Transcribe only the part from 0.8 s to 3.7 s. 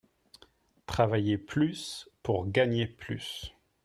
Travailler plus pour gagner plus